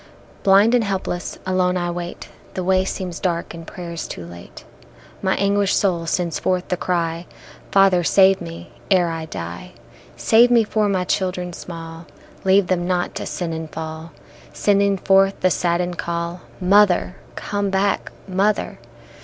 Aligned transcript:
~ 0.23 0.41
Blind 0.43 0.73
and 0.73 0.83
helpless 0.83 1.37
alone 1.45 1.77
I 1.77 1.91
wait; 1.91 2.27
The 2.55 2.63
way 2.63 2.85
seems 2.85 3.19
dark 3.19 3.53
and 3.53 3.67
prayers 3.67 4.07
too 4.07 4.25
late, 4.25 4.63
My 5.21 5.35
anguished 5.35 5.77
soul 5.77 6.07
sends 6.07 6.39
forth 6.39 6.69
the 6.69 6.75
cry, 6.75 7.27
Father 7.71 8.03
save 8.03 8.41
me, 8.41 8.71
ere 8.89 9.09
I 9.09 9.25
die; 9.25 9.73
Save 10.17 10.49
me 10.49 10.63
for 10.63 10.89
my 10.89 11.03
children 11.03 11.53
small, 11.53 12.07
Leave 12.43 12.65
them 12.65 12.87
not 12.87 13.13
to 13.13 13.27
sin 13.27 13.53
and 13.53 13.69
fall, 13.71 14.11
Sending 14.51 14.97
forth 14.97 15.39
the 15.41 15.51
saddened 15.51 15.99
call, 15.99 16.41
Mother, 16.59 17.17
come 17.35 17.69
back, 17.69 18.11
mother! 18.27 18.79